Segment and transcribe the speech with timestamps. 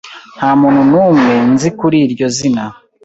[0.37, 2.63] Nta muntu n'umwe nzi kuri iryo zina.